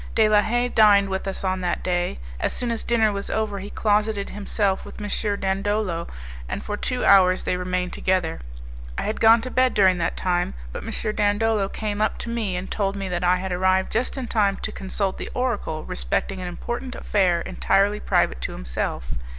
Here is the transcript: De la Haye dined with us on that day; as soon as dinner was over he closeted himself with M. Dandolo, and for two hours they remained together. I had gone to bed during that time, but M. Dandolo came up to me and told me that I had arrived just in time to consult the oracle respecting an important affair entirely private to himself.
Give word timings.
De 0.15 0.27
la 0.27 0.41
Haye 0.41 0.67
dined 0.67 1.09
with 1.09 1.27
us 1.27 1.43
on 1.43 1.61
that 1.61 1.83
day; 1.83 2.17
as 2.39 2.51
soon 2.51 2.71
as 2.71 2.83
dinner 2.83 3.13
was 3.13 3.29
over 3.29 3.59
he 3.59 3.69
closeted 3.69 4.31
himself 4.31 4.83
with 4.83 4.99
M. 4.99 5.39
Dandolo, 5.39 6.07
and 6.49 6.65
for 6.65 6.75
two 6.75 7.05
hours 7.05 7.43
they 7.43 7.55
remained 7.55 7.93
together. 7.93 8.39
I 8.97 9.03
had 9.03 9.19
gone 9.21 9.41
to 9.41 9.51
bed 9.51 9.75
during 9.75 9.99
that 9.99 10.17
time, 10.17 10.55
but 10.73 10.83
M. 10.83 11.15
Dandolo 11.15 11.69
came 11.69 12.01
up 12.01 12.17
to 12.17 12.29
me 12.29 12.55
and 12.55 12.71
told 12.71 12.95
me 12.95 13.09
that 13.09 13.23
I 13.23 13.35
had 13.35 13.51
arrived 13.51 13.91
just 13.91 14.17
in 14.17 14.27
time 14.27 14.57
to 14.63 14.71
consult 14.71 15.19
the 15.19 15.29
oracle 15.35 15.83
respecting 15.85 16.41
an 16.41 16.47
important 16.47 16.95
affair 16.95 17.41
entirely 17.41 17.99
private 17.99 18.41
to 18.41 18.53
himself. 18.53 19.09